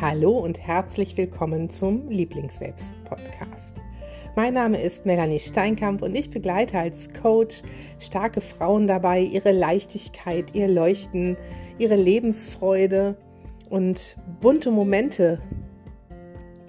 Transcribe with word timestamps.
Hallo 0.00 0.38
und 0.38 0.60
herzlich 0.60 1.16
willkommen 1.16 1.70
zum 1.70 2.08
Lieblingsselbst-Podcast. 2.08 3.80
Mein 4.36 4.54
Name 4.54 4.80
ist 4.80 5.06
Melanie 5.06 5.40
Steinkamp 5.40 6.02
und 6.02 6.14
ich 6.16 6.30
begleite 6.30 6.78
als 6.78 7.12
Coach 7.12 7.62
starke 7.98 8.40
Frauen 8.40 8.86
dabei, 8.86 9.22
ihre 9.22 9.50
Leichtigkeit, 9.50 10.54
ihr 10.54 10.68
Leuchten, 10.68 11.36
ihre 11.78 11.96
Lebensfreude 11.96 13.16
und 13.70 14.16
bunte 14.40 14.70
Momente 14.70 15.40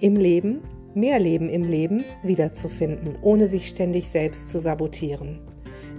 im 0.00 0.16
Leben, 0.16 0.62
mehr 0.94 1.20
Leben 1.20 1.48
im 1.48 1.62
Leben 1.62 2.02
wiederzufinden, 2.24 3.16
ohne 3.22 3.46
sich 3.46 3.68
ständig 3.68 4.08
selbst 4.08 4.50
zu 4.50 4.58
sabotieren 4.58 5.38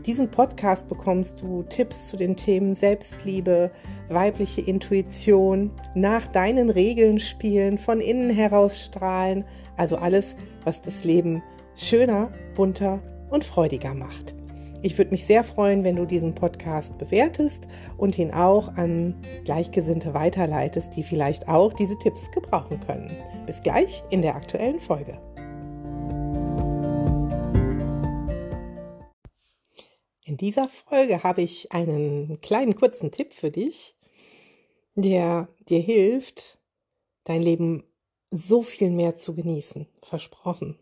diesem 0.02 0.30
Podcast 0.32 0.88
bekommst 0.88 1.42
du 1.42 1.64
Tipps 1.64 2.08
zu 2.08 2.18
den 2.18 2.36
Themen 2.36 2.76
Selbstliebe, 2.76 3.72
weibliche 4.10 4.62
Intuition, 4.62 5.72
nach 5.96 6.28
deinen 6.28 6.70
Regeln 6.70 7.20
spielen, 7.20 7.78
von 7.78 8.00
innen 8.02 8.30
heraus 8.30 8.82
strahlen, 8.82 9.46
also 9.78 9.98
alles, 9.98 10.36
was 10.64 10.82
das 10.82 11.04
Leben 11.04 11.42
schöner, 11.76 12.32
bunter 12.56 13.00
und 13.30 13.44
freudiger 13.44 13.94
macht. 13.94 14.36
Ich 14.84 14.98
würde 14.98 15.12
mich 15.12 15.26
sehr 15.26 15.44
freuen, 15.44 15.84
wenn 15.84 15.96
du 15.96 16.06
diesen 16.06 16.34
Podcast 16.34 16.98
bewertest 16.98 17.68
und 17.98 18.18
ihn 18.18 18.32
auch 18.32 18.76
an 18.78 19.16
Gleichgesinnte 19.46 20.16
weiterleitest, 20.16 20.96
die 20.96 21.04
vielleicht 21.04 21.48
auch 21.48 21.72
diese 21.72 21.98
Tipps 22.00 22.32
gebrauchen 22.32 22.80
können. 22.80 23.12
Bis 23.46 23.62
gleich 23.62 24.04
in 24.10 24.24
der 24.24 24.36
aktuellen 24.36 24.80
Folge. 24.80 25.20
In 30.32 30.38
dieser 30.38 30.70
Folge 30.70 31.24
habe 31.24 31.42
ich 31.42 31.74
einen 31.74 32.40
kleinen 32.40 32.74
kurzen 32.74 33.12
Tipp 33.12 33.34
für 33.34 33.52
dich, 33.52 33.98
der 34.96 35.50
dir 35.68 35.82
hilft, 35.82 36.58
dein 37.26 37.42
Leben 37.42 37.84
so 38.30 38.64
viel 38.64 38.92
mehr 38.92 39.18
zu 39.18 39.36
genießen. 39.36 39.88
Versprochen. 40.02 40.80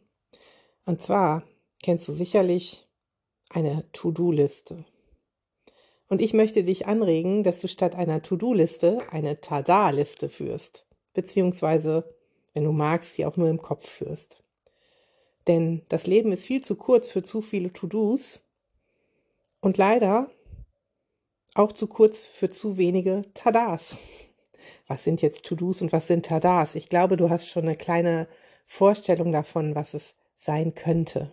Und 0.86 1.02
zwar 1.02 1.42
kennst 1.82 2.08
du 2.08 2.12
sicherlich 2.12 2.88
eine 3.50 3.92
To-Do-Liste. 3.92 4.86
Und 6.10 6.22
ich 6.22 6.34
möchte 6.34 6.64
dich 6.64 6.86
anregen, 6.86 7.42
dass 7.42 7.60
du 7.60 7.68
statt 7.68 7.96
einer 7.96 8.22
To-Do-Liste 8.22 9.00
eine 9.10 9.42
Tada-Liste 9.42 10.30
führst. 10.30 10.86
Beziehungsweise, 11.16 12.16
wenn 12.54 12.66
du 12.66 12.72
magst, 12.72 13.14
sie 13.14 13.26
auch 13.26 13.36
nur 13.36 13.50
im 13.50 13.64
Kopf 13.64 13.90
führst. 13.90 14.44
Denn 15.48 15.82
das 15.90 16.06
Leben 16.06 16.32
ist 16.32 16.46
viel 16.46 16.64
zu 16.64 16.76
kurz 16.76 17.10
für 17.10 17.24
zu 17.24 17.42
viele 17.42 17.74
To-Dos 17.74 18.42
und 19.62 19.78
leider 19.78 20.30
auch 21.56 21.72
zu 21.72 21.88
kurz 21.88 22.26
für 22.26 22.50
zu 22.50 22.78
wenige 22.78 23.24
Tadas. 23.34 23.98
Was 24.88 25.04
sind 25.04 25.22
jetzt 25.22 25.46
To-Dos 25.46 25.82
und 25.82 25.92
was 25.92 26.08
sind 26.08 26.26
Tadas? 26.26 26.76
Ich 26.76 26.90
glaube, 26.90 27.18
du 27.18 27.30
hast 27.30 27.50
schon 27.50 27.64
eine 27.64 27.76
kleine 27.76 28.28
Vorstellung 28.66 29.32
davon, 29.32 29.76
was 29.76 29.94
es 29.94 30.16
sein 30.38 30.76
könnte. 30.76 31.32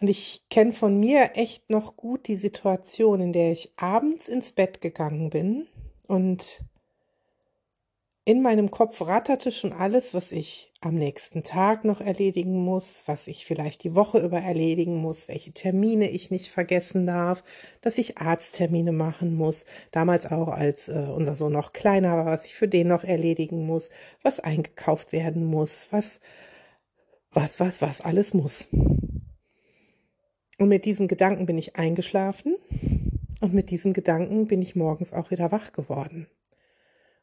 Und 0.00 0.08
ich 0.08 0.48
kenne 0.48 0.72
von 0.72 0.98
mir 0.98 1.32
echt 1.34 1.68
noch 1.68 1.96
gut 1.96 2.26
die 2.26 2.36
Situation, 2.36 3.20
in 3.20 3.32
der 3.32 3.52
ich 3.52 3.72
abends 3.76 4.28
ins 4.28 4.52
Bett 4.52 4.80
gegangen 4.80 5.28
bin 5.30 5.66
und 6.06 6.64
in 8.24 8.42
meinem 8.42 8.70
Kopf 8.70 9.00
ratterte 9.00 9.50
schon 9.50 9.72
alles, 9.72 10.12
was 10.12 10.30
ich 10.30 10.72
am 10.80 10.94
nächsten 10.94 11.42
Tag 11.42 11.84
noch 11.84 12.00
erledigen 12.00 12.62
muss, 12.62 13.02
was 13.06 13.26
ich 13.26 13.46
vielleicht 13.46 13.82
die 13.82 13.94
Woche 13.94 14.18
über 14.18 14.38
erledigen 14.40 14.96
muss, 14.96 15.28
welche 15.28 15.52
Termine 15.52 16.10
ich 16.10 16.30
nicht 16.30 16.50
vergessen 16.50 17.06
darf, 17.06 17.42
dass 17.80 17.98
ich 17.98 18.18
Arzttermine 18.18 18.92
machen 18.92 19.34
muss, 19.34 19.64
damals 19.90 20.30
auch 20.30 20.48
als 20.48 20.88
äh, 20.88 21.06
unser 21.14 21.34
Sohn 21.34 21.52
noch 21.52 21.72
kleiner 21.72 22.16
war, 22.16 22.26
was 22.26 22.44
ich 22.44 22.54
für 22.54 22.68
den 22.68 22.88
noch 22.88 23.04
erledigen 23.04 23.66
muss, 23.66 23.88
was 24.22 24.38
eingekauft 24.38 25.12
werden 25.12 25.44
muss, 25.44 25.88
was, 25.90 26.20
was, 27.32 27.58
was, 27.58 27.80
was 27.80 28.02
alles 28.02 28.34
muss. 28.34 28.68
Und 30.58 30.68
mit 30.68 30.84
diesem 30.84 31.08
Gedanken 31.08 31.46
bin 31.46 31.56
ich 31.56 31.76
eingeschlafen 31.76 32.56
und 33.40 33.54
mit 33.54 33.70
diesem 33.70 33.94
Gedanken 33.94 34.46
bin 34.46 34.60
ich 34.60 34.76
morgens 34.76 35.14
auch 35.14 35.30
wieder 35.30 35.50
wach 35.52 35.72
geworden. 35.72 36.26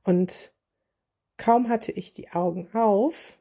Und 0.03 0.52
Kaum 1.38 1.70
hatte 1.70 1.92
ich 1.92 2.14
die 2.14 2.31
Augen 2.31 2.68
auf, 2.74 3.38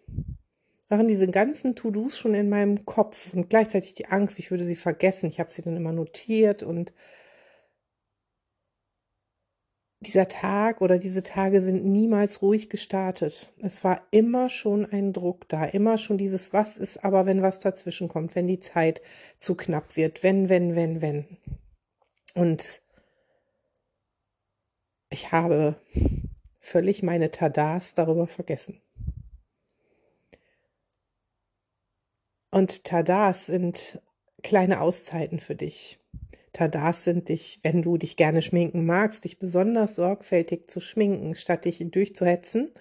waren 0.89 1.09
diese 1.09 1.29
ganzen 1.31 1.75
To-Dos 1.75 2.19
schon 2.19 2.35
in 2.35 2.49
meinem 2.49 2.85
Kopf 2.85 3.33
und 3.35 3.51
gleichzeitig 3.51 3.95
die 3.95 4.07
Angst, 4.07 4.39
ich 4.39 4.51
würde 4.51 4.65
sie 4.65 4.77
vergessen. 4.77 5.27
Ich 5.27 5.41
habe 5.41 5.51
sie 5.51 5.63
dann 5.63 5.77
immer 5.77 5.93
notiert 5.93 6.63
und 6.63 6.93
dieser 10.01 10.29
Tag 10.29 10.83
oder 10.83 10.99
diese 10.99 11.23
Tage 11.23 11.63
sind 11.63 11.85
niemals 11.85 12.43
ruhig 12.43 12.69
gestartet. 12.69 13.53
Es 13.59 13.83
war 13.83 14.07
immer 14.11 14.51
schon 14.51 14.85
ein 14.85 15.13
Druck 15.13 15.49
da, 15.49 15.65
immer 15.65 15.99
schon 15.99 16.19
dieses 16.19 16.53
Was 16.53 16.77
ist 16.77 17.03
aber, 17.03 17.27
wenn 17.27 17.43
was 17.43 17.59
dazwischen 17.59 18.09
kommt, 18.09 18.35
wenn 18.35 18.47
die 18.47 18.61
Zeit 18.61 19.01
zu 19.39 19.57
knapp 19.57 19.97
wird, 19.97 20.23
wenn, 20.23 20.49
wenn, 20.49 20.77
wenn, 20.77 21.01
wenn. 21.01 21.39
Und 22.35 22.83
ich 25.09 25.33
habe 25.33 25.81
völlig 26.67 27.03
meine 27.03 27.31
Tadas 27.31 27.95
darüber 27.95 28.27
vergessen. 28.27 28.81
Und 32.51 32.85
Tadas 32.85 33.47
sind 33.47 34.01
kleine 34.43 34.81
Auszeiten 34.81 35.39
für 35.39 35.55
dich. 35.55 36.01
Tadas 36.53 37.05
sind 37.05 37.29
dich, 37.29 37.61
wenn 37.63 37.83
du 37.83 37.99
dich 37.99 38.17
gerne 38.17 38.43
schminken 38.43 38.85
magst, 38.85 39.25
dich 39.25 39.39
besonders 39.39 39.95
sorgfältig 39.95 40.69
zu 40.69 40.81
schminken, 40.81 41.35
statt 41.37 41.67
dich 41.67 41.79
durchzuhetzen 41.91 42.73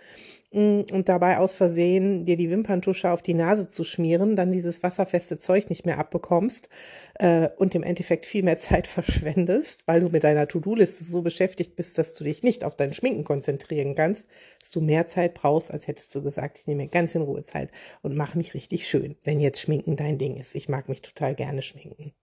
und 0.52 1.10
dabei 1.10 1.38
aus 1.38 1.56
Versehen 1.56 2.24
dir 2.24 2.38
die 2.38 2.50
Wimperntusche 2.50 3.10
auf 3.12 3.22
die 3.22 3.34
Nase 3.34 3.68
zu 3.68 3.84
schmieren, 3.84 4.36
dann 4.36 4.52
dieses 4.52 4.84
wasserfeste 4.84 5.40
Zeug 5.40 5.70
nicht 5.70 5.86
mehr 5.86 6.00
abbekommst 6.00 6.70
äh, 7.16 7.50
und 7.58 7.76
im 7.76 7.84
Endeffekt 7.84 8.26
viel 8.26 8.44
mehr 8.44 8.58
Zeit 8.60 8.88
verschwendest, 8.88 9.84
weil 9.86 10.02
du 10.02 10.10
mit 10.10 10.24
deiner 10.24 10.48
To-Do-Liste 10.48 11.04
so 11.04 11.22
beschäftigt 11.22 11.76
bist, 11.76 11.98
dass 11.98 12.14
du 12.14 12.24
dich 12.24 12.44
nicht 12.44 12.64
auf 12.64 12.76
dein 12.76 12.94
Schminken 12.94 13.26
konzentrieren 13.26 13.96
kannst, 13.96 14.28
dass 14.62 14.72
du 14.72 14.82
mehr 14.82 15.08
Zeit 15.08 15.34
brauchst, 15.34 15.72
als 15.72 15.88
hättest 15.88 16.14
du 16.16 16.24
gesagt, 16.24 16.58
ich 16.60 16.68
nehme 16.68 16.84
mir 16.84 16.90
ganz 16.90 17.16
in 17.16 17.22
Ruhe 17.22 17.44
Zeit 17.44 17.72
und 18.02 18.16
mache 18.16 18.38
mich 18.38 18.54
richtig 18.54 18.88
schön, 18.88 19.18
wenn 19.24 19.40
jetzt 19.40 19.60
Schminken 19.60 19.96
dein 19.98 20.18
Ding 20.18 20.38
ist. 20.38 20.56
Ich 20.56 20.70
mag 20.70 20.88
mich 20.90 21.02
total 21.02 21.36
gerne 21.36 21.62
schminken. 21.62 22.14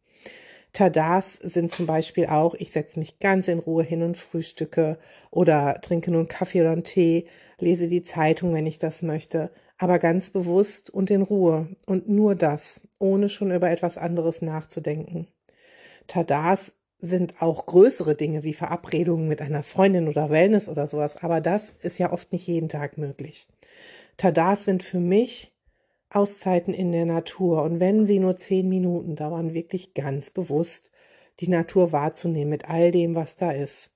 Tadas 0.72 1.34
sind 1.34 1.70
zum 1.70 1.86
Beispiel 1.86 2.26
auch, 2.26 2.54
ich 2.54 2.72
setze 2.72 2.98
mich 2.98 3.18
ganz 3.18 3.48
in 3.48 3.58
Ruhe 3.58 3.82
hin 3.82 4.02
und 4.02 4.16
frühstücke 4.16 4.98
oder 5.30 5.80
trinke 5.82 6.10
nur 6.10 6.20
einen 6.20 6.28
Kaffee 6.28 6.62
oder 6.62 6.70
einen 6.72 6.84
Tee, 6.84 7.26
lese 7.58 7.88
die 7.88 8.02
Zeitung, 8.02 8.54
wenn 8.54 8.66
ich 8.66 8.78
das 8.78 9.02
möchte, 9.02 9.50
aber 9.76 9.98
ganz 9.98 10.30
bewusst 10.30 10.88
und 10.88 11.10
in 11.10 11.22
Ruhe 11.22 11.68
und 11.86 12.08
nur 12.08 12.34
das, 12.34 12.80
ohne 12.98 13.28
schon 13.28 13.50
über 13.50 13.70
etwas 13.70 13.98
anderes 13.98 14.40
nachzudenken. 14.40 15.28
Tadas 16.06 16.72
sind 16.98 17.42
auch 17.42 17.66
größere 17.66 18.14
Dinge 18.14 18.42
wie 18.44 18.54
Verabredungen 18.54 19.28
mit 19.28 19.42
einer 19.42 19.62
Freundin 19.62 20.08
oder 20.08 20.30
Wellness 20.30 20.68
oder 20.68 20.86
sowas, 20.86 21.16
aber 21.18 21.40
das 21.40 21.72
ist 21.82 21.98
ja 21.98 22.12
oft 22.12 22.32
nicht 22.32 22.46
jeden 22.46 22.68
Tag 22.68 22.96
möglich. 22.96 23.46
Tadas 24.16 24.64
sind 24.64 24.82
für 24.82 25.00
mich 25.00 25.51
Auszeiten 26.14 26.74
in 26.74 26.92
der 26.92 27.06
Natur 27.06 27.62
und 27.62 27.80
wenn 27.80 28.04
sie 28.04 28.18
nur 28.18 28.36
zehn 28.36 28.68
Minuten 28.68 29.16
dauern, 29.16 29.54
wirklich 29.54 29.94
ganz 29.94 30.30
bewusst 30.30 30.92
die 31.40 31.48
Natur 31.48 31.92
wahrzunehmen 31.92 32.50
mit 32.50 32.68
all 32.68 32.90
dem, 32.90 33.14
was 33.14 33.36
da 33.36 33.50
ist. 33.50 33.90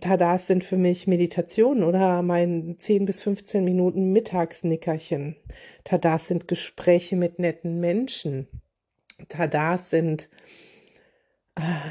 Tadas 0.00 0.46
sind 0.46 0.64
für 0.64 0.78
mich 0.78 1.06
Meditationen 1.06 1.84
oder 1.84 2.22
mein 2.22 2.76
10 2.78 3.04
bis 3.04 3.22
15 3.22 3.62
Minuten 3.62 4.12
Mittagsnickerchen. 4.12 5.36
Tadas 5.84 6.28
sind 6.28 6.48
Gespräche 6.48 7.16
mit 7.16 7.38
netten 7.38 7.78
Menschen. 7.78 8.48
Tadas 9.28 9.90
sind 9.90 10.30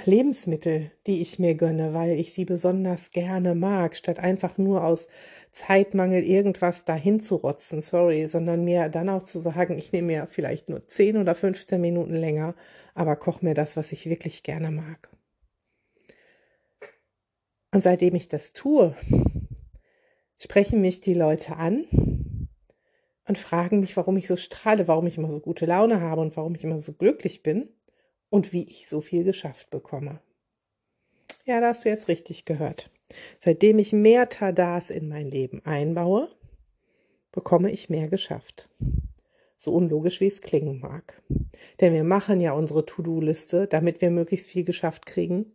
Lebensmittel, 0.05 0.91
die 1.05 1.21
ich 1.21 1.37
mir 1.37 1.53
gönne, 1.53 1.93
weil 1.93 2.19
ich 2.19 2.33
sie 2.33 2.45
besonders 2.45 3.11
gerne 3.11 3.53
mag, 3.53 3.95
statt 3.95 4.17
einfach 4.17 4.57
nur 4.57 4.83
aus 4.83 5.07
Zeitmangel 5.51 6.23
irgendwas 6.23 6.83
dahin 6.83 7.19
zu 7.19 7.35
rotzen, 7.35 7.81
sorry, 7.83 8.27
sondern 8.27 8.63
mir 8.63 8.89
dann 8.89 9.09
auch 9.09 9.21
zu 9.21 9.39
sagen, 9.39 9.77
ich 9.77 9.91
nehme 9.91 10.07
mir 10.07 10.27
vielleicht 10.27 10.69
nur 10.69 10.87
10 10.87 11.17
oder 11.17 11.35
15 11.35 11.79
Minuten 11.79 12.15
länger, 12.15 12.55
aber 12.95 13.15
koche 13.15 13.45
mir 13.45 13.53
das, 13.53 13.77
was 13.77 13.91
ich 13.91 14.09
wirklich 14.09 14.41
gerne 14.41 14.71
mag. 14.71 15.09
Und 17.71 17.83
seitdem 17.83 18.15
ich 18.15 18.27
das 18.27 18.53
tue, 18.53 18.95
sprechen 20.39 20.81
mich 20.81 21.01
die 21.01 21.13
Leute 21.13 21.57
an 21.57 21.85
und 23.27 23.37
fragen 23.37 23.79
mich, 23.79 23.95
warum 23.95 24.17
ich 24.17 24.27
so 24.27 24.37
strahle, 24.37 24.87
warum 24.87 25.05
ich 25.05 25.17
immer 25.19 25.29
so 25.29 25.39
gute 25.39 25.67
Laune 25.67 26.01
habe 26.01 26.21
und 26.21 26.35
warum 26.35 26.55
ich 26.55 26.63
immer 26.63 26.79
so 26.79 26.93
glücklich 26.93 27.43
bin 27.43 27.69
und 28.31 28.53
wie 28.53 28.63
ich 28.63 28.87
so 28.87 29.01
viel 29.01 29.23
geschafft 29.23 29.69
bekomme. 29.69 30.19
Ja, 31.45 31.59
da 31.59 31.67
hast 31.67 31.85
du 31.85 31.89
jetzt 31.89 32.07
richtig 32.07 32.45
gehört. 32.45 32.89
Seitdem 33.39 33.77
ich 33.77 33.93
mehr 33.93 34.29
Tadas 34.29 34.89
in 34.89 35.09
mein 35.09 35.29
Leben 35.29 35.63
einbaue, 35.65 36.29
bekomme 37.31 37.69
ich 37.69 37.89
mehr 37.89 38.07
geschafft. 38.07 38.69
So 39.57 39.73
unlogisch 39.73 40.21
wie 40.21 40.27
es 40.27 40.41
klingen 40.41 40.79
mag. 40.79 41.21
Denn 41.81 41.93
wir 41.93 42.05
machen 42.05 42.39
ja 42.39 42.53
unsere 42.53 42.85
To-Do-Liste, 42.85 43.67
damit 43.67 44.01
wir 44.01 44.09
möglichst 44.09 44.49
viel 44.49 44.63
geschafft 44.63 45.05
kriegen 45.05 45.53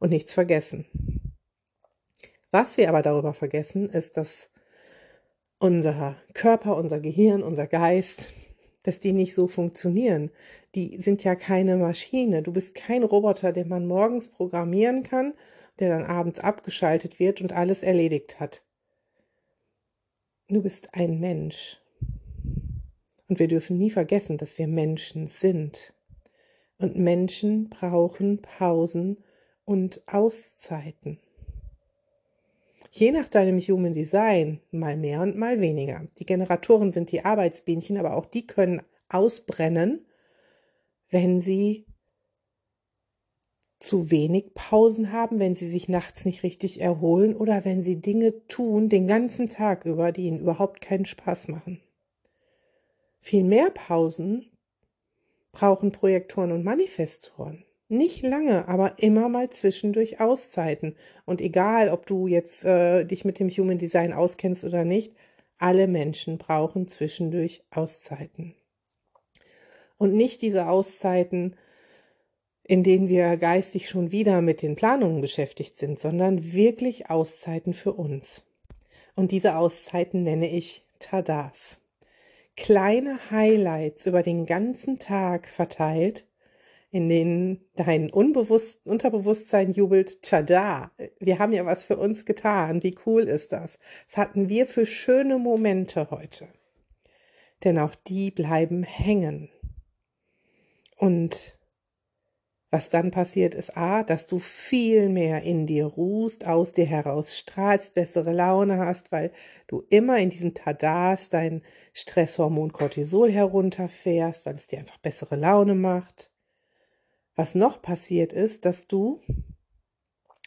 und 0.00 0.10
nichts 0.10 0.34
vergessen. 0.34 0.86
Was 2.50 2.76
wir 2.78 2.88
aber 2.88 3.02
darüber 3.02 3.34
vergessen, 3.34 3.90
ist, 3.90 4.16
dass 4.16 4.50
unser 5.58 6.16
Körper, 6.32 6.76
unser 6.76 7.00
Gehirn, 7.00 7.42
unser 7.42 7.66
Geist, 7.66 8.32
dass 8.86 9.00
die 9.00 9.12
nicht 9.12 9.34
so 9.34 9.48
funktionieren. 9.48 10.30
Die 10.76 11.00
sind 11.00 11.24
ja 11.24 11.34
keine 11.34 11.76
Maschine. 11.76 12.42
Du 12.42 12.52
bist 12.52 12.76
kein 12.76 13.02
Roboter, 13.02 13.52
den 13.52 13.68
man 13.68 13.88
morgens 13.88 14.28
programmieren 14.28 15.02
kann, 15.02 15.34
der 15.80 15.88
dann 15.88 16.04
abends 16.04 16.38
abgeschaltet 16.38 17.18
wird 17.18 17.40
und 17.40 17.52
alles 17.52 17.82
erledigt 17.82 18.38
hat. 18.38 18.62
Du 20.48 20.62
bist 20.62 20.94
ein 20.94 21.18
Mensch. 21.18 21.78
Und 23.28 23.40
wir 23.40 23.48
dürfen 23.48 23.76
nie 23.76 23.90
vergessen, 23.90 24.38
dass 24.38 24.56
wir 24.56 24.68
Menschen 24.68 25.26
sind. 25.26 25.92
Und 26.78 26.96
Menschen 26.96 27.68
brauchen 27.68 28.40
Pausen 28.40 29.24
und 29.64 30.00
Auszeiten. 30.06 31.18
Je 32.98 33.12
nach 33.12 33.28
deinem 33.28 33.58
Human 33.58 33.92
Design 33.92 34.58
mal 34.70 34.96
mehr 34.96 35.20
und 35.20 35.36
mal 35.36 35.60
weniger. 35.60 36.08
Die 36.18 36.24
Generatoren 36.24 36.92
sind 36.92 37.12
die 37.12 37.26
Arbeitsbienchen, 37.26 37.98
aber 37.98 38.16
auch 38.16 38.24
die 38.24 38.46
können 38.46 38.80
ausbrennen, 39.10 40.06
wenn 41.10 41.42
sie 41.42 41.84
zu 43.78 44.10
wenig 44.10 44.54
Pausen 44.54 45.12
haben, 45.12 45.38
wenn 45.40 45.54
sie 45.54 45.68
sich 45.68 45.90
nachts 45.90 46.24
nicht 46.24 46.42
richtig 46.42 46.80
erholen 46.80 47.36
oder 47.36 47.66
wenn 47.66 47.82
sie 47.82 48.00
Dinge 48.00 48.46
tun 48.48 48.88
den 48.88 49.06
ganzen 49.06 49.50
Tag 49.50 49.84
über, 49.84 50.10
die 50.10 50.22
ihnen 50.22 50.40
überhaupt 50.40 50.80
keinen 50.80 51.04
Spaß 51.04 51.48
machen. 51.48 51.82
Viel 53.20 53.44
mehr 53.44 53.68
Pausen 53.72 54.50
brauchen 55.52 55.92
Projektoren 55.92 56.50
und 56.50 56.64
Manifestoren. 56.64 57.65
Nicht 57.88 58.22
lange, 58.22 58.66
aber 58.66 58.98
immer 58.98 59.28
mal 59.28 59.50
zwischendurch 59.50 60.20
Auszeiten. 60.20 60.96
Und 61.24 61.40
egal, 61.40 61.88
ob 61.88 62.06
du 62.06 62.26
jetzt 62.26 62.64
äh, 62.64 63.04
dich 63.04 63.24
mit 63.24 63.38
dem 63.38 63.48
Human 63.48 63.78
Design 63.78 64.12
auskennst 64.12 64.64
oder 64.64 64.84
nicht, 64.84 65.14
alle 65.58 65.86
Menschen 65.86 66.38
brauchen 66.38 66.88
zwischendurch 66.88 67.62
Auszeiten. 67.70 68.54
Und 69.98 70.14
nicht 70.14 70.42
diese 70.42 70.68
Auszeiten, 70.68 71.56
in 72.64 72.82
denen 72.82 73.08
wir 73.08 73.36
geistig 73.36 73.88
schon 73.88 74.10
wieder 74.10 74.42
mit 74.42 74.62
den 74.62 74.74
Planungen 74.74 75.20
beschäftigt 75.20 75.78
sind, 75.78 76.00
sondern 76.00 76.52
wirklich 76.52 77.08
Auszeiten 77.08 77.72
für 77.72 77.92
uns. 77.92 78.44
Und 79.14 79.30
diese 79.30 79.56
Auszeiten 79.56 80.24
nenne 80.24 80.50
ich 80.50 80.84
Tadas. 80.98 81.80
Kleine 82.56 83.18
Highlights 83.30 84.06
über 84.06 84.22
den 84.22 84.44
ganzen 84.44 84.98
Tag 84.98 85.46
verteilt, 85.46 86.26
in 86.90 87.08
denen 87.08 87.68
dein 87.74 88.10
Unbewusst 88.10 88.86
Unterbewusstsein 88.86 89.70
jubelt, 89.70 90.22
tada, 90.22 90.92
wir 91.18 91.38
haben 91.38 91.52
ja 91.52 91.66
was 91.66 91.84
für 91.84 91.96
uns 91.96 92.24
getan, 92.24 92.82
wie 92.82 92.96
cool 93.06 93.24
ist 93.24 93.52
das? 93.52 93.78
Was 94.08 94.16
hatten 94.16 94.48
wir 94.48 94.66
für 94.66 94.86
schöne 94.86 95.38
Momente 95.38 96.10
heute? 96.10 96.48
Denn 97.64 97.78
auch 97.78 97.94
die 97.94 98.30
bleiben 98.30 98.82
hängen. 98.82 99.50
Und 100.96 101.58
was 102.70 102.90
dann 102.90 103.10
passiert 103.10 103.54
ist, 103.54 103.76
a, 103.76 104.02
dass 104.02 104.26
du 104.26 104.38
viel 104.38 105.08
mehr 105.08 105.42
in 105.42 105.66
dir 105.66 105.86
ruhst, 105.86 106.46
aus 106.46 106.72
dir 106.72 106.84
heraus 106.84 107.36
strahlst, 107.36 107.94
bessere 107.94 108.32
Laune 108.32 108.78
hast, 108.78 109.12
weil 109.12 109.30
du 109.68 109.84
immer 109.88 110.18
in 110.18 110.30
diesen 110.30 110.52
Tadas 110.52 111.28
dein 111.28 111.62
Stresshormon 111.92 112.72
Cortisol 112.72 113.30
herunterfährst, 113.30 114.46
weil 114.46 114.56
es 114.56 114.66
dir 114.66 114.80
einfach 114.80 114.98
bessere 114.98 115.36
Laune 115.36 115.74
macht. 115.74 116.30
Was 117.36 117.54
noch 117.54 117.82
passiert 117.82 118.32
ist, 118.32 118.64
dass 118.64 118.86
du 118.86 119.20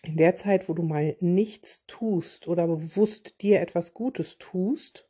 in 0.03 0.17
der 0.17 0.35
Zeit, 0.35 0.67
wo 0.67 0.73
du 0.73 0.81
mal 0.81 1.15
nichts 1.19 1.85
tust 1.85 2.47
oder 2.47 2.67
bewusst 2.67 3.41
dir 3.41 3.61
etwas 3.61 3.93
Gutes 3.93 4.39
tust, 4.39 5.07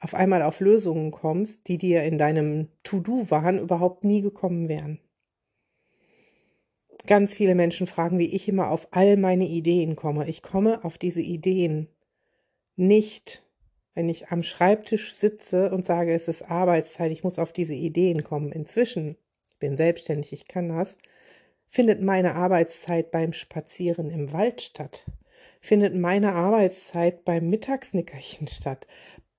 auf 0.00 0.14
einmal 0.14 0.42
auf 0.42 0.60
Lösungen 0.60 1.10
kommst, 1.10 1.68
die 1.68 1.78
dir 1.78 2.04
in 2.04 2.18
deinem 2.18 2.68
To-Do-Wahn 2.82 3.58
überhaupt 3.58 4.04
nie 4.04 4.20
gekommen 4.20 4.68
wären. 4.68 5.00
Ganz 7.06 7.34
viele 7.34 7.54
Menschen 7.54 7.86
fragen, 7.86 8.18
wie 8.18 8.34
ich 8.34 8.48
immer 8.48 8.70
auf 8.70 8.88
all 8.90 9.16
meine 9.16 9.46
Ideen 9.46 9.96
komme. 9.96 10.28
Ich 10.28 10.42
komme 10.42 10.84
auf 10.84 10.98
diese 10.98 11.22
Ideen 11.22 11.88
nicht, 12.76 13.48
wenn 13.94 14.08
ich 14.08 14.28
am 14.28 14.42
Schreibtisch 14.42 15.14
sitze 15.14 15.72
und 15.72 15.86
sage, 15.86 16.12
es 16.12 16.28
ist 16.28 16.42
Arbeitszeit, 16.42 17.10
ich 17.10 17.24
muss 17.24 17.38
auf 17.38 17.52
diese 17.52 17.74
Ideen 17.74 18.22
kommen. 18.22 18.52
Inzwischen, 18.52 19.16
bin 19.58 19.76
selbstständig, 19.76 20.32
ich 20.32 20.48
kann 20.48 20.68
das, 20.68 20.96
findet 21.68 22.02
meine 22.02 22.34
Arbeitszeit 22.34 23.10
beim 23.10 23.32
Spazieren 23.32 24.10
im 24.10 24.32
Wald 24.32 24.62
statt, 24.62 25.04
findet 25.60 25.94
meine 25.94 26.32
Arbeitszeit 26.32 27.24
beim 27.24 27.48
Mittagsnickerchen 27.50 28.48
statt, 28.48 28.86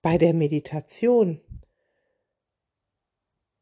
bei 0.01 0.17
der 0.17 0.33
Meditation, 0.33 1.41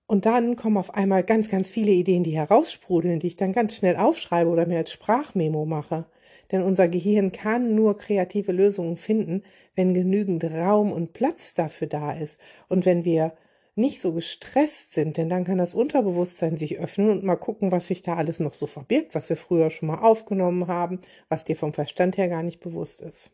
und 0.07 0.25
dann 0.25 0.55
kommen 0.55 0.77
auf 0.77 0.95
einmal 0.95 1.23
ganz, 1.23 1.49
ganz 1.49 1.69
viele 1.69 1.91
Ideen, 1.91 2.23
die 2.23 2.37
heraussprudeln, 2.37 3.19
die 3.19 3.27
ich 3.27 3.35
dann 3.35 3.51
ganz 3.51 3.75
schnell 3.75 3.97
aufschreibe 3.97 4.49
oder 4.49 4.65
mir 4.65 4.77
als 4.77 4.91
Sprachmemo 4.93 5.65
mache. 5.65 6.05
Denn 6.49 6.61
unser 6.61 6.87
Gehirn 6.87 7.33
kann 7.33 7.75
nur 7.75 7.97
kreative 7.97 8.53
Lösungen 8.53 8.95
finden, 8.95 9.43
wenn 9.75 9.93
genügend 9.93 10.45
Raum 10.45 10.93
und 10.93 11.11
Platz 11.11 11.55
dafür 11.55 11.87
da 11.87 12.13
ist. 12.13 12.39
Und 12.69 12.85
wenn 12.85 13.03
wir 13.03 13.33
nicht 13.77 14.01
so 14.01 14.13
gestresst 14.13 14.93
sind, 14.93 15.17
denn 15.17 15.29
dann 15.29 15.43
kann 15.43 15.57
das 15.59 15.73
Unterbewusstsein 15.73 16.57
sich 16.57 16.79
öffnen 16.79 17.09
und 17.09 17.23
mal 17.23 17.35
gucken, 17.35 17.71
was 17.71 17.87
sich 17.87 18.01
da 18.01 18.15
alles 18.15 18.39
noch 18.39 18.53
so 18.53 18.65
verbirgt, 18.65 19.13
was 19.13 19.29
wir 19.29 19.37
früher 19.37 19.69
schon 19.69 19.87
mal 19.87 19.99
aufgenommen 19.99 20.67
haben, 20.67 20.99
was 21.29 21.43
dir 21.43 21.55
vom 21.55 21.73
Verstand 21.73 22.17
her 22.17 22.27
gar 22.27 22.43
nicht 22.43 22.59
bewusst 22.59 23.01
ist. 23.01 23.31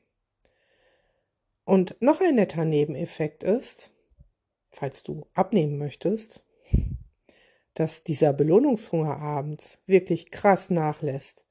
Und 1.65 1.95
noch 2.01 2.19
ein 2.19 2.35
netter 2.35 2.65
Nebeneffekt 2.65 3.43
ist, 3.43 3.93
falls 4.69 5.03
du 5.03 5.25
abnehmen 5.33 5.77
möchtest, 5.77 6.45
dass 7.73 8.03
dieser 8.03 8.33
Belohnungshunger 8.33 9.17
abends 9.17 9.79
wirklich 9.85 10.29
krass 10.29 10.69
nachlässt, 10.69 11.45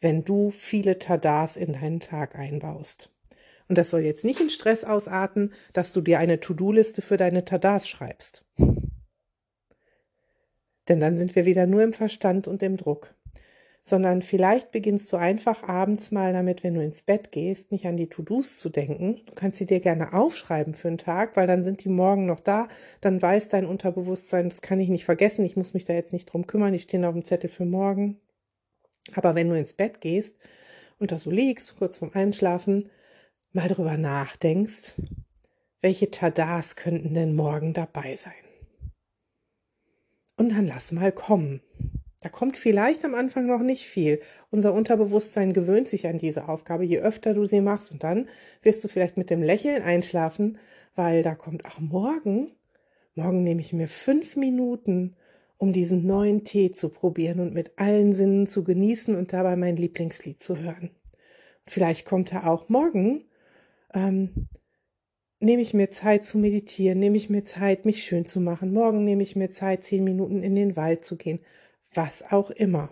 wenn 0.00 0.24
du 0.24 0.50
viele 0.50 0.98
Tadas 0.98 1.56
in 1.56 1.74
deinen 1.74 2.00
Tag 2.00 2.36
einbaust. 2.36 3.10
Und 3.70 3.78
das 3.78 3.88
soll 3.88 4.00
jetzt 4.00 4.24
nicht 4.24 4.40
in 4.40 4.50
Stress 4.50 4.84
ausarten, 4.84 5.54
dass 5.72 5.92
du 5.92 6.00
dir 6.00 6.18
eine 6.18 6.40
To-Do-Liste 6.40 7.02
für 7.02 7.16
deine 7.16 7.44
Tadas 7.44 7.88
schreibst. 7.88 8.44
Denn 10.88 10.98
dann 10.98 11.16
sind 11.16 11.36
wir 11.36 11.44
wieder 11.44 11.66
nur 11.66 11.82
im 11.82 11.92
Verstand 11.92 12.48
und 12.48 12.62
im 12.62 12.76
Druck 12.76 13.14
sondern 13.82 14.22
vielleicht 14.22 14.70
beginnst 14.72 15.12
du 15.12 15.16
einfach 15.16 15.62
abends 15.62 16.10
mal 16.10 16.32
damit, 16.32 16.62
wenn 16.62 16.74
du 16.74 16.82
ins 16.82 17.02
Bett 17.02 17.32
gehst, 17.32 17.72
nicht 17.72 17.86
an 17.86 17.96
die 17.96 18.08
To-Dos 18.08 18.58
zu 18.58 18.68
denken. 18.68 19.20
Du 19.26 19.34
kannst 19.34 19.58
sie 19.58 19.66
dir 19.66 19.80
gerne 19.80 20.12
aufschreiben 20.12 20.74
für 20.74 20.88
einen 20.88 20.98
Tag, 20.98 21.36
weil 21.36 21.46
dann 21.46 21.64
sind 21.64 21.82
die 21.84 21.88
morgen 21.88 22.26
noch 22.26 22.40
da. 22.40 22.68
Dann 23.00 23.20
weiß 23.20 23.48
dein 23.48 23.66
Unterbewusstsein, 23.66 24.48
das 24.48 24.62
kann 24.62 24.80
ich 24.80 24.88
nicht 24.88 25.04
vergessen, 25.04 25.44
ich 25.44 25.56
muss 25.56 25.74
mich 25.74 25.84
da 25.84 25.94
jetzt 25.94 26.12
nicht 26.12 26.26
drum 26.26 26.46
kümmern, 26.46 26.72
die 26.72 26.78
stehen 26.78 27.04
auf 27.04 27.14
dem 27.14 27.24
Zettel 27.24 27.50
für 27.50 27.64
morgen. 27.64 28.20
Aber 29.14 29.34
wenn 29.34 29.48
du 29.48 29.58
ins 29.58 29.74
Bett 29.74 30.00
gehst 30.00 30.36
und 30.98 31.10
da 31.10 31.18
so 31.18 31.30
liegst, 31.30 31.76
kurz 31.76 31.98
vorm 31.98 32.12
Einschlafen, 32.14 32.90
mal 33.52 33.68
drüber 33.68 33.96
nachdenkst, 33.96 34.96
welche 35.82 36.10
Tadas 36.10 36.76
könnten 36.76 37.14
denn 37.14 37.34
morgen 37.34 37.72
dabei 37.72 38.16
sein? 38.16 38.32
Und 40.36 40.50
dann 40.50 40.66
lass 40.66 40.92
mal 40.92 41.12
kommen. 41.12 41.62
Da 42.20 42.28
kommt 42.28 42.58
vielleicht 42.58 43.04
am 43.04 43.14
Anfang 43.14 43.46
noch 43.46 43.60
nicht 43.60 43.86
viel. 43.86 44.20
Unser 44.50 44.74
Unterbewusstsein 44.74 45.54
gewöhnt 45.54 45.88
sich 45.88 46.06
an 46.06 46.18
diese 46.18 46.48
Aufgabe, 46.48 46.84
je 46.84 46.98
öfter 46.98 47.32
du 47.32 47.46
sie 47.46 47.62
machst. 47.62 47.92
Und 47.92 48.04
dann 48.04 48.28
wirst 48.62 48.84
du 48.84 48.88
vielleicht 48.88 49.16
mit 49.16 49.30
dem 49.30 49.42
Lächeln 49.42 49.82
einschlafen, 49.82 50.58
weil 50.94 51.22
da 51.22 51.34
kommt, 51.34 51.64
ach, 51.64 51.80
morgen, 51.80 52.50
morgen 53.14 53.42
nehme 53.42 53.62
ich 53.62 53.72
mir 53.72 53.88
fünf 53.88 54.36
Minuten, 54.36 55.16
um 55.56 55.72
diesen 55.72 56.04
neuen 56.06 56.44
Tee 56.44 56.70
zu 56.72 56.90
probieren 56.90 57.40
und 57.40 57.54
mit 57.54 57.78
allen 57.78 58.14
Sinnen 58.14 58.46
zu 58.46 58.64
genießen 58.64 59.14
und 59.14 59.32
dabei 59.32 59.56
mein 59.56 59.76
Lieblingslied 59.76 60.40
zu 60.40 60.58
hören. 60.58 60.90
Vielleicht 61.66 62.06
kommt 62.06 62.32
er 62.32 62.50
auch 62.50 62.68
morgen, 62.68 63.24
ähm, 63.94 64.48
nehme 65.40 65.62
ich 65.62 65.74
mir 65.74 65.90
Zeit 65.90 66.24
zu 66.24 66.38
meditieren, 66.38 66.98
nehme 66.98 67.16
ich 67.16 67.30
mir 67.30 67.44
Zeit, 67.44 67.86
mich 67.86 68.04
schön 68.04 68.26
zu 68.26 68.40
machen. 68.40 68.72
Morgen 68.72 69.04
nehme 69.04 69.22
ich 69.22 69.36
mir 69.36 69.50
Zeit, 69.50 69.84
zehn 69.84 70.04
Minuten 70.04 70.42
in 70.42 70.54
den 70.54 70.76
Wald 70.76 71.04
zu 71.04 71.16
gehen 71.16 71.40
was 71.94 72.22
auch 72.30 72.50
immer. 72.50 72.90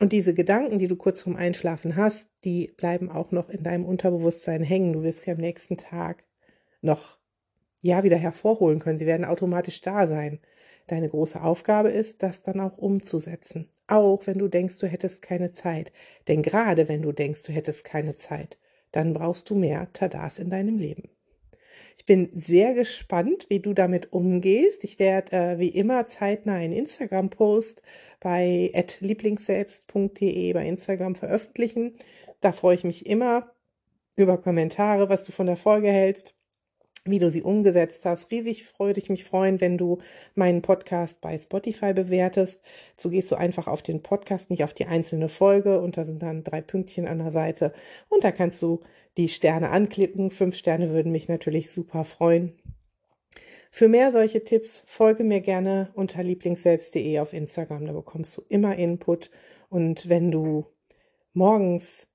Und 0.00 0.12
diese 0.12 0.34
Gedanken, 0.34 0.78
die 0.78 0.88
du 0.88 0.96
kurz 0.96 1.22
vorm 1.22 1.36
Einschlafen 1.36 1.96
hast, 1.96 2.28
die 2.44 2.72
bleiben 2.76 3.10
auch 3.10 3.30
noch 3.30 3.48
in 3.48 3.62
deinem 3.62 3.84
Unterbewusstsein 3.84 4.62
hängen. 4.62 4.92
Du 4.92 5.02
wirst 5.02 5.22
sie 5.22 5.30
am 5.30 5.38
nächsten 5.38 5.76
Tag 5.76 6.24
noch 6.80 7.18
ja 7.80 8.02
wieder 8.02 8.16
hervorholen 8.16 8.80
können. 8.80 8.98
Sie 8.98 9.06
werden 9.06 9.24
automatisch 9.24 9.80
da 9.80 10.06
sein. 10.06 10.40
Deine 10.86 11.08
große 11.08 11.40
Aufgabe 11.40 11.90
ist, 11.90 12.22
das 12.22 12.42
dann 12.42 12.60
auch 12.60 12.76
umzusetzen. 12.76 13.70
Auch 13.86 14.26
wenn 14.26 14.38
du 14.38 14.48
denkst, 14.48 14.78
du 14.78 14.86
hättest 14.86 15.22
keine 15.22 15.52
Zeit. 15.52 15.92
Denn 16.28 16.42
gerade 16.42 16.88
wenn 16.88 17.02
du 17.02 17.12
denkst, 17.12 17.44
du 17.44 17.52
hättest 17.52 17.84
keine 17.84 18.16
Zeit, 18.16 18.58
dann 18.94 19.12
brauchst 19.14 19.50
du 19.50 19.54
mehr 19.54 19.88
Tadas 19.92 20.38
in 20.38 20.50
deinem 20.50 20.78
Leben. 20.78 21.08
Ich 21.96 22.06
bin 22.06 22.28
sehr 22.32 22.74
gespannt, 22.74 23.46
wie 23.48 23.60
du 23.60 23.72
damit 23.72 24.12
umgehst. 24.12 24.84
Ich 24.84 24.98
werde 24.98 25.36
äh, 25.36 25.58
wie 25.58 25.68
immer 25.68 26.06
zeitnah 26.06 26.54
einen 26.54 26.74
Instagram-Post 26.74 27.82
bei 28.20 28.72
lieblingsselbst.de 29.00 30.52
bei 30.52 30.66
Instagram 30.66 31.14
veröffentlichen. 31.14 31.94
Da 32.40 32.52
freue 32.52 32.74
ich 32.74 32.84
mich 32.84 33.06
immer 33.06 33.52
über 34.16 34.38
Kommentare, 34.38 35.08
was 35.08 35.24
du 35.24 35.32
von 35.32 35.46
der 35.46 35.56
Folge 35.56 35.88
hältst 35.88 36.34
wie 37.04 37.18
du 37.18 37.28
sie 37.28 37.42
umgesetzt 37.42 38.04
hast. 38.06 38.30
Riesig 38.30 38.64
freue 38.64 38.94
ich 38.94 39.10
mich 39.10 39.24
freuen, 39.24 39.60
wenn 39.60 39.76
du 39.76 39.98
meinen 40.34 40.62
Podcast 40.62 41.20
bei 41.20 41.36
Spotify 41.36 41.92
bewertest. 41.92 42.60
So 42.96 43.10
gehst 43.10 43.30
du 43.30 43.36
einfach 43.36 43.66
auf 43.66 43.82
den 43.82 44.02
Podcast, 44.02 44.50
nicht 44.50 44.64
auf 44.64 44.72
die 44.72 44.86
einzelne 44.86 45.28
Folge 45.28 45.80
und 45.80 45.96
da 45.96 46.04
sind 46.04 46.22
dann 46.22 46.44
drei 46.44 46.60
Pünktchen 46.60 47.06
an 47.06 47.18
der 47.18 47.30
Seite 47.30 47.72
und 48.08 48.24
da 48.24 48.32
kannst 48.32 48.62
du 48.62 48.80
die 49.16 49.28
Sterne 49.28 49.70
anklicken. 49.70 50.30
Fünf 50.30 50.56
Sterne 50.56 50.90
würden 50.90 51.12
mich 51.12 51.28
natürlich 51.28 51.70
super 51.70 52.04
freuen. 52.04 52.54
Für 53.70 53.88
mehr 53.88 54.12
solche 54.12 54.44
Tipps 54.44 54.84
folge 54.86 55.24
mir 55.24 55.40
gerne 55.40 55.90
unter 55.94 56.22
lieblingsselbst.de 56.22 57.18
auf 57.18 57.32
Instagram. 57.32 57.86
Da 57.86 57.92
bekommst 57.92 58.36
du 58.36 58.42
immer 58.48 58.76
Input 58.76 59.30
und 59.68 60.08
wenn 60.08 60.30
du 60.30 60.66
morgens 61.32 62.06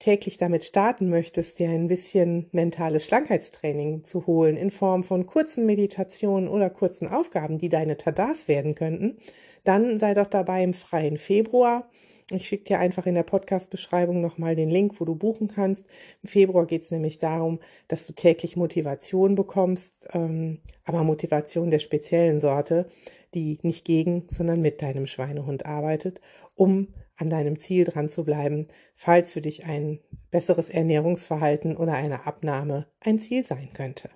täglich 0.00 0.38
damit 0.38 0.64
starten 0.64 1.08
möchtest, 1.08 1.60
dir 1.60 1.68
ein 1.68 1.86
bisschen 1.86 2.48
mentales 2.50 3.06
Schlankheitstraining 3.06 4.02
zu 4.02 4.26
holen 4.26 4.56
in 4.56 4.72
Form 4.72 5.04
von 5.04 5.26
kurzen 5.26 5.66
Meditationen 5.66 6.48
oder 6.48 6.70
kurzen 6.70 7.06
Aufgaben, 7.06 7.58
die 7.58 7.68
deine 7.68 7.96
Tadas 7.96 8.48
werden 8.48 8.74
könnten, 8.74 9.18
dann 9.62 9.98
sei 10.00 10.14
doch 10.14 10.26
dabei 10.26 10.64
im 10.64 10.74
freien 10.74 11.18
Februar. 11.18 11.88
Ich 12.32 12.46
schicke 12.46 12.64
dir 12.64 12.78
einfach 12.78 13.06
in 13.06 13.14
der 13.14 13.24
Podcast-Beschreibung 13.24 14.20
nochmal 14.20 14.54
den 14.54 14.70
Link, 14.70 15.00
wo 15.00 15.04
du 15.04 15.16
buchen 15.16 15.48
kannst. 15.48 15.84
Im 16.22 16.28
Februar 16.28 16.64
geht 16.64 16.82
es 16.82 16.90
nämlich 16.90 17.18
darum, 17.18 17.58
dass 17.88 18.06
du 18.06 18.12
täglich 18.12 18.56
Motivation 18.56 19.34
bekommst, 19.34 20.08
ähm, 20.12 20.60
aber 20.84 21.02
Motivation 21.02 21.70
der 21.70 21.80
speziellen 21.80 22.38
Sorte, 22.40 22.88
die 23.34 23.58
nicht 23.62 23.84
gegen, 23.84 24.26
sondern 24.30 24.60
mit 24.60 24.82
deinem 24.82 25.06
Schweinehund 25.06 25.66
arbeitet, 25.66 26.20
um 26.54 26.94
an 27.16 27.30
deinem 27.30 27.58
Ziel 27.58 27.84
dran 27.84 28.08
zu 28.08 28.24
bleiben, 28.24 28.66
falls 28.94 29.32
für 29.32 29.40
dich 29.40 29.64
ein 29.66 30.00
besseres 30.30 30.70
Ernährungsverhalten 30.70 31.76
oder 31.76 31.94
eine 31.94 32.26
Abnahme 32.26 32.86
ein 33.00 33.18
Ziel 33.18 33.44
sein 33.44 33.72
könnte. 33.72 34.10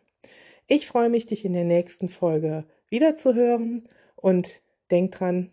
Ich 0.66 0.86
freue 0.86 1.10
mich, 1.10 1.26
dich 1.26 1.44
in 1.44 1.52
der 1.52 1.64
nächsten 1.64 2.08
Folge 2.08 2.64
wiederzuhören 2.88 3.82
und 4.16 4.62
denk 4.90 5.12
dran, 5.12 5.52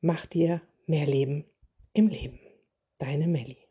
mach 0.00 0.26
dir 0.26 0.62
mehr 0.86 1.06
Leben 1.06 1.44
im 1.92 2.08
Leben. 2.08 2.38
Deine 2.98 3.26
Melli. 3.26 3.63